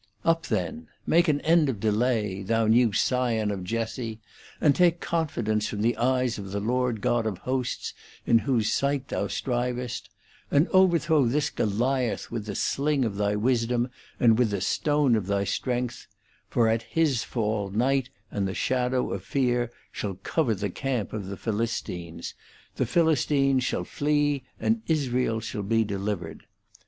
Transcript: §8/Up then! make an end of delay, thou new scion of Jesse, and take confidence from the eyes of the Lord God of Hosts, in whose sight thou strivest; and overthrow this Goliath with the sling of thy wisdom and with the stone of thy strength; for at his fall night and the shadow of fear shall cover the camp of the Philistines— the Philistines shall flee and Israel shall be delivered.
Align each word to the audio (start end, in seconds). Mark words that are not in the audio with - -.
§8/Up 0.31 0.47
then! 0.47 0.87
make 1.05 1.27
an 1.27 1.41
end 1.41 1.69
of 1.69 1.79
delay, 1.79 2.41
thou 2.41 2.65
new 2.65 2.91
scion 2.91 3.51
of 3.51 3.63
Jesse, 3.63 4.19
and 4.59 4.73
take 4.75 4.99
confidence 4.99 5.67
from 5.67 5.83
the 5.83 5.95
eyes 5.97 6.39
of 6.39 6.49
the 6.51 6.59
Lord 6.59 7.01
God 7.01 7.27
of 7.27 7.37
Hosts, 7.37 7.93
in 8.25 8.39
whose 8.39 8.73
sight 8.73 9.09
thou 9.09 9.27
strivest; 9.27 10.09
and 10.49 10.67
overthrow 10.69 11.25
this 11.27 11.51
Goliath 11.51 12.31
with 12.31 12.47
the 12.47 12.55
sling 12.55 13.05
of 13.05 13.15
thy 13.17 13.35
wisdom 13.35 13.91
and 14.19 14.39
with 14.39 14.49
the 14.49 14.61
stone 14.61 15.15
of 15.15 15.27
thy 15.27 15.43
strength; 15.43 16.07
for 16.49 16.67
at 16.67 16.81
his 16.81 17.23
fall 17.23 17.69
night 17.69 18.09
and 18.31 18.47
the 18.47 18.55
shadow 18.55 19.11
of 19.13 19.23
fear 19.23 19.69
shall 19.91 20.15
cover 20.23 20.55
the 20.55 20.71
camp 20.71 21.13
of 21.13 21.27
the 21.27 21.37
Philistines— 21.37 22.33
the 22.77 22.87
Philistines 22.87 23.63
shall 23.63 23.83
flee 23.83 24.45
and 24.59 24.81
Israel 24.87 25.39
shall 25.39 25.61
be 25.61 25.83
delivered. 25.83 26.47